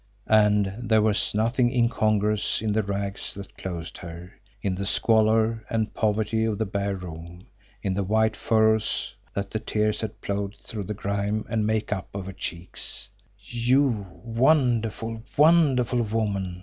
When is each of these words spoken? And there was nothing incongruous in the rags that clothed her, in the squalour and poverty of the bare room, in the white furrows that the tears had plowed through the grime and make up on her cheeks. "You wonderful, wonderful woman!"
And 0.25 0.73
there 0.79 1.03
was 1.03 1.35
nothing 1.35 1.71
incongruous 1.71 2.59
in 2.59 2.73
the 2.73 2.81
rags 2.81 3.35
that 3.35 3.55
clothed 3.55 3.99
her, 3.99 4.33
in 4.59 4.73
the 4.73 4.83
squalour 4.87 5.63
and 5.69 5.93
poverty 5.93 6.43
of 6.43 6.57
the 6.57 6.65
bare 6.65 6.95
room, 6.95 7.45
in 7.83 7.93
the 7.93 8.01
white 8.03 8.35
furrows 8.35 9.13
that 9.35 9.51
the 9.51 9.59
tears 9.59 10.01
had 10.01 10.19
plowed 10.19 10.55
through 10.55 10.85
the 10.85 10.95
grime 10.95 11.45
and 11.47 11.67
make 11.67 11.93
up 11.93 12.07
on 12.15 12.25
her 12.25 12.33
cheeks. 12.33 13.09
"You 13.37 14.07
wonderful, 14.23 15.21
wonderful 15.37 16.01
woman!" 16.01 16.59